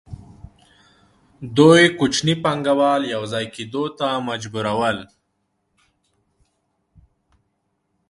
[1.55, 4.97] دوی کوچني پانګوال یوځای کېدو ته مجبورول